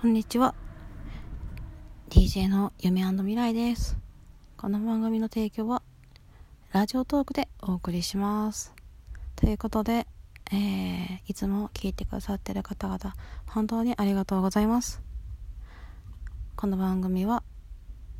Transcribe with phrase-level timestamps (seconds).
[0.00, 0.54] こんにちは。
[2.08, 3.98] DJ の夢未来です。
[4.56, 5.82] この番組の提供は
[6.70, 8.72] ラジオトークでお送りします。
[9.34, 10.06] ということで、
[10.52, 13.16] えー、いつも聞いてくださってる方々
[13.48, 15.02] 本当にありがとうございます。
[16.54, 17.42] この番組は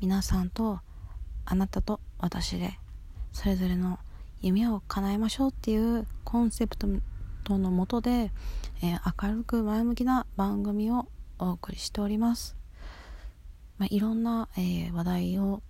[0.00, 0.80] 皆さんと
[1.44, 2.80] あなたと私で
[3.30, 4.00] それぞれの
[4.40, 6.88] 夢を叶えましょうっていうコンセプト
[7.48, 8.32] のもとで、
[8.82, 11.06] えー、明るく前向きな番組を
[11.42, 12.54] お送りしております。
[13.78, 15.62] まあ、いろんな、えー、話題を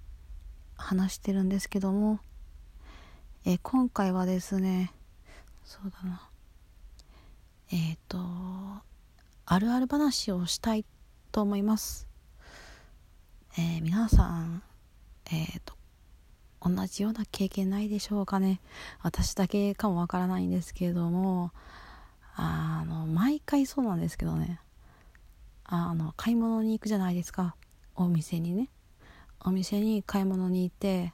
[0.76, 2.18] 話してるんですけども、
[3.44, 4.92] えー、今回はですね
[5.64, 6.28] そうだな
[7.70, 8.18] えっ、ー、と
[9.46, 10.84] あるある話をしたい
[11.30, 12.08] と思います。
[13.56, 14.62] えー、皆さん
[15.30, 15.74] えっ、と
[16.60, 18.60] 同じような経験ないでしょうかね
[19.02, 21.52] 私だけかもわからないんですけれども
[22.34, 24.60] あの毎回そうなんですけどね
[25.72, 27.54] あの買い物に行くじゃないですか。
[27.94, 28.68] お店にね。
[29.44, 31.12] お店に買い物に行って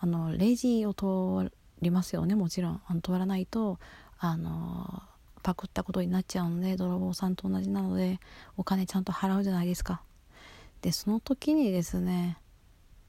[0.00, 2.34] あのレジを通りますよね。
[2.34, 2.82] もちろん。
[2.84, 3.78] あの通らないと
[4.18, 5.02] あの
[5.44, 8.18] パクったことになっちゃうので泥棒さんと同じなので
[8.56, 10.02] お金ちゃんと払うじゃないですか。
[10.80, 12.38] でその時にですね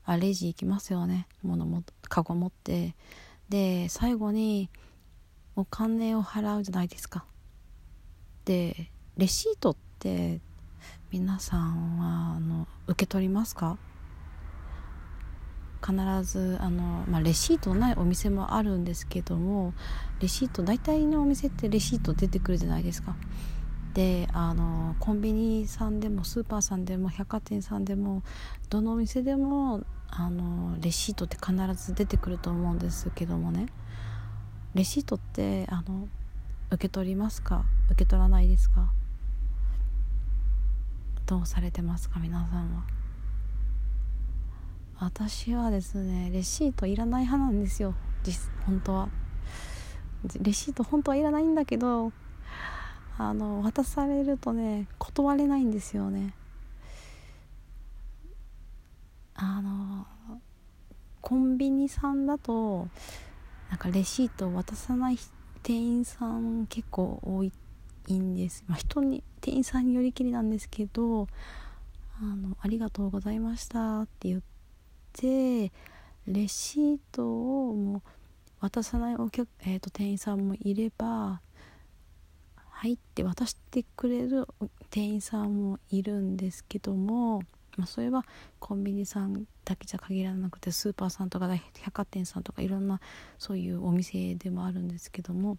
[0.05, 1.27] あレジ行きますよね。
[1.41, 2.95] 物もカゴ持って。
[3.49, 4.69] で最後に
[5.55, 7.25] お金を払うじゃないですか。
[8.45, 10.39] でレシートって
[11.11, 13.77] 皆さんはあの受け取りますか？
[15.85, 19.73] 必ずあの、まあ、レシートないお店もあるんですけども
[20.21, 23.15] レシート大体のお店ってレシート出てくるじゃないですか。
[23.93, 28.23] であのコンビニさんでもスーパーさんでも百貨店さんでも
[28.69, 33.67] どのお店でもあのレシートって必ず出てくると思うんですけどもね。
[34.73, 36.07] レシートってあの
[36.71, 37.65] 受け取りますか？
[37.91, 38.91] 受け取らないですか？
[41.25, 42.83] どうされてますか皆さんは？
[44.99, 47.95] 私はですねレシートいらない派なんですよ。
[48.23, 49.09] 実本当は。
[50.39, 52.13] レシート本当はいらないんだけど
[53.17, 56.33] あの渡されるとね断れないんですよね。
[59.35, 60.05] あの
[61.21, 62.87] コンビニさんだと
[63.69, 65.17] なんかレシートを渡さない
[65.63, 67.51] 店員さん結構多い
[68.07, 71.27] いいんです、まあ、人に店員さんによりきりなんですけど
[72.21, 74.41] 「あのありがとうございました」って言っ
[75.11, 75.73] て
[76.25, 78.01] レシートをもう
[78.61, 81.41] 渡さないお客、えーと、店員さんもいれば
[82.69, 84.47] 入って渡してくれる
[84.89, 87.39] 店員さんもいるんですけども、
[87.75, 88.25] まあ、それは
[88.61, 93.01] コンビニさんだけじゃ限らなくてスーパーさんとか百貨店さんとかいろんな
[93.37, 95.57] そういうお店でもあるんですけども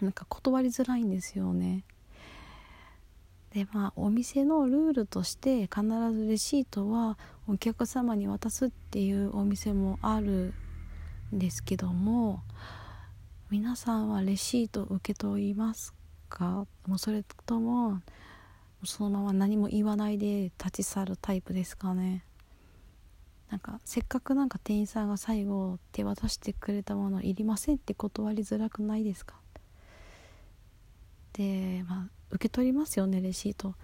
[0.00, 1.84] なんか断りづらいんですよね。
[3.52, 5.82] でまあお店のルールとして必
[6.12, 10.54] ずレシートはお客様に渡すっていうお店もある
[11.34, 12.42] んですけども
[13.50, 15.92] 皆さんはレシート受け取ります
[16.30, 16.66] か？
[16.86, 18.00] もうそれとも
[18.84, 22.24] そのまま何も言わないで立ち去るタイプですかね？
[23.50, 29.36] なんかせっかくなんか店員さんが最後手渡してくれたものいりませんって断りづらくないですか？
[31.34, 33.74] で、まあ、受け取りますよねレシート。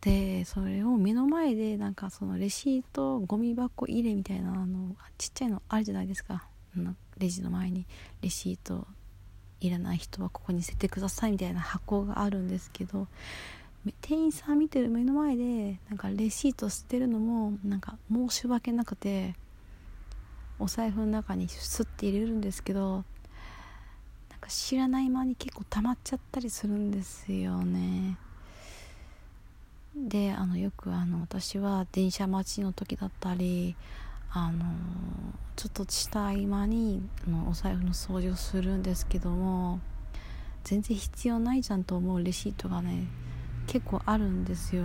[0.00, 6.46] でそれを目の前でなんかそのレシートゴミ箱入れみたいなあのちっちゃいのあるじゃないですか。
[7.18, 7.86] レジの前に。
[8.22, 8.86] レシート
[9.60, 13.08] いらない人はここに捨ててくださいみたいな箱があるんですけど
[14.00, 19.34] 店員さん見てる目の前でなんかレシート捨てるのもなんか申し訳なくて
[20.58, 23.04] お財布の中にスッて入れるんですけど
[24.50, 28.18] 知らない間に結構溜まっちゃったりするんですよね。
[29.96, 33.74] であのよくあの私は電車待ちの時だったり
[34.32, 34.64] あの
[35.56, 39.80] ちょっとした合間にあのお財布の掃除をするんですけども
[40.62, 43.06] 全然必要ないじゃんと思うレシートがね
[43.66, 44.84] 結構あるんですよ。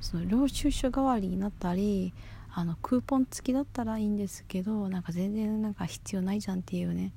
[0.00, 2.12] その領収書代わりになったり
[2.52, 7.12] あのクーポン付きだったらいいんですけどなんか全然なんか必要ないじゃんっていうね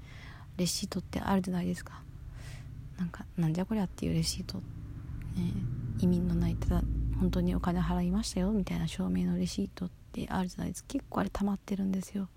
[0.58, 2.02] レシートってあるじゃないですか。
[2.98, 4.64] なんかなんじゃこりゃっていうレシート、ね、
[6.00, 6.82] 意味のないただ
[7.20, 10.88] 本当にお金払いましたよみたいな証明のレシートってあるじゃないですか。
[10.90, 12.30] 結構あれ溜まってるんですよ。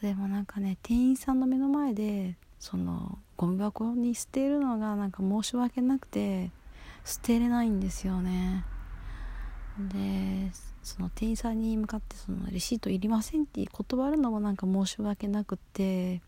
[0.00, 6.50] でもなんかね店員さんの目の前でそのゴミ箱に捨てるのがなんか申し訳なくて
[7.04, 8.64] 捨てれないんですよね。
[9.78, 10.50] で
[10.82, 16.20] その店員さんに向かってそのレシートいりませんって断るのもなんか申し訳なくて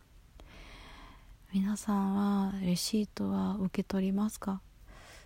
[1.55, 4.61] 皆さんはレシートは受け取りますか？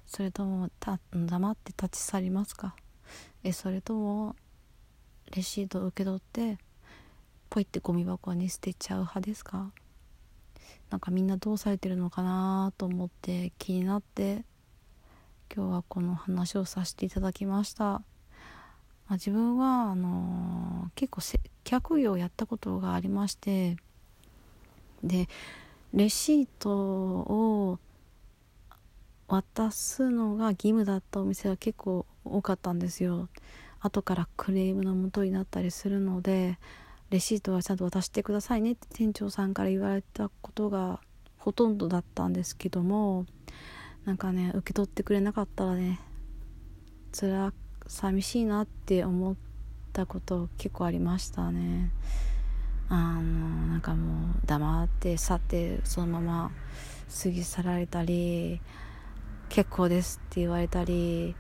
[0.05, 2.77] それともた黙って立ち去りますか？
[3.45, 4.37] えそれとも
[5.35, 6.59] レシートを受け取って
[7.49, 9.73] ポイってゴミ箱に捨てちゃう派ですか？
[10.91, 14.45] なんかみんなどうされてるのかなと思って気になって
[15.51, 18.03] 今日はこの話をさせていただきました、ま
[19.09, 23.79] あ、自分はあのー、結構接客業をやったことがありまして
[25.03, 25.27] で
[25.95, 27.79] レシートを
[29.27, 33.29] 渡すのが義務だったお店は結構多かったんですよ。
[33.81, 36.59] 後からクレームのもとになったりするので
[37.11, 41.01] レシートはちゃんと渡してくださいねって店長さんから言われたことが
[41.37, 43.25] ほとんどだったんですけども
[44.05, 46.01] なんかね受け取ってくれなかったらね
[47.13, 47.53] つら
[47.87, 49.37] 寂しいなって思っ
[49.93, 51.91] たこと結構ありましたね。
[52.91, 56.51] あのなんかもう黙って去ってそのまま
[57.23, 58.61] 過ぎ去られたり
[59.49, 61.35] 結構ですって言われたり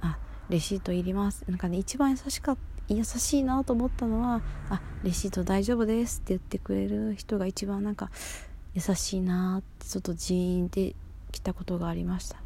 [0.00, 0.18] あ
[0.48, 1.44] レシートいります。
[1.48, 2.56] なんかね一番優しか
[2.88, 8.10] 優しいなと思ったのは「あレシート大丈夫です」って言ってくれる人が一番なんか
[8.74, 10.94] 優しいなってちょっとジーンって
[11.32, 12.36] きたことがありました。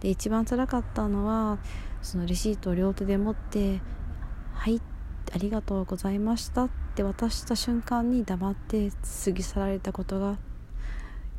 [0.00, 1.58] で一番辛かったのは
[2.02, 3.80] そのレシートを両手で持って
[4.54, 4.80] 「はい
[5.32, 8.90] ありがとうございました」って渡した瞬間に黙って
[9.24, 10.38] 過ぎ去られたことが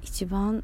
[0.01, 0.63] 一番、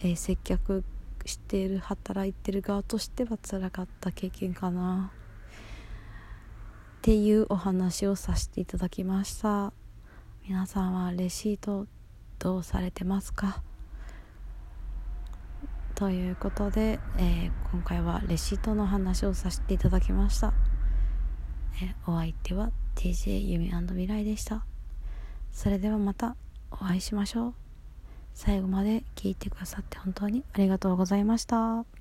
[0.00, 0.84] えー、接客
[1.24, 5.12] している働いてる側としては辛かった経験かな。
[6.98, 9.72] っていうお話をさせていただきました。
[10.46, 11.86] 皆さんはレシート
[12.38, 13.62] どうされてますか？
[15.94, 20.52] ということで、えー、今回はレシートの話をさせていただきました、
[21.80, 24.64] え、お相手は DJ ゆみ未来でした
[25.52, 26.36] それではまた
[26.70, 27.54] お会いしましょう
[28.34, 31.97] 最後まで聞いてくださって本当にありがとうございました。